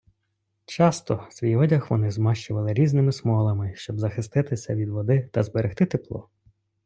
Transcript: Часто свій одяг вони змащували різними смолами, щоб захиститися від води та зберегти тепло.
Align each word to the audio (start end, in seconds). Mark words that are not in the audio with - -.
Часто 0.65 1.27
свій 1.31 1.55
одяг 1.55 1.87
вони 1.89 2.11
змащували 2.11 2.73
різними 2.73 3.11
смолами, 3.11 3.73
щоб 3.75 3.99
захиститися 3.99 4.75
від 4.75 4.89
води 4.89 5.29
та 5.31 5.43
зберегти 5.43 5.85
тепло. 5.85 6.29